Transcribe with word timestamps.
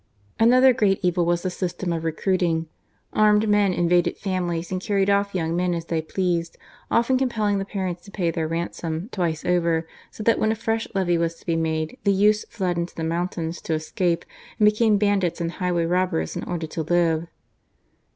Another 0.39 0.73
great 0.73 0.99
evil 1.03 1.27
was 1.27 1.43
the 1.43 1.51
system 1.51 1.93
of 1.93 2.03
recruiting. 2.03 2.65
Armed 3.13 3.47
men 3.47 3.71
invaded 3.71 4.17
families 4.17 4.71
and 4.71 4.81
carried 4.81 5.11
off 5.11 5.35
young 5.35 5.55
men 5.55 5.75
as 5.75 5.85
they 5.85 6.01
pleased, 6.01 6.57
often 6.89 7.19
compelling 7.19 7.59
the 7.59 7.65
parents 7.65 8.01
to 8.05 8.09
pay 8.11 8.31
their 8.31 8.47
ransom 8.47 9.09
twice 9.11 9.45
over, 9.45 9.87
so 10.09 10.23
that 10.23 10.39
when 10.39 10.51
a 10.51 10.55
fresh 10.55 10.87
levy 10.95 11.19
was• 11.19 11.35
to 11.39 11.45
be 11.45 11.55
made, 11.55 11.99
the 12.03 12.11
youths 12.11 12.45
fled 12.49 12.79
into 12.79 12.95
the 12.95 13.03
mountains 13.03 13.61
to 13.61 13.75
escape, 13.75 14.25
and 14.57 14.65
became 14.65 14.97
bandits 14.97 15.39
and 15.39 15.51
highway 15.51 15.85
robbers 15.85 16.35
in 16.35 16.43
order 16.45 16.65
to 16.65 16.81
live. 16.81 17.27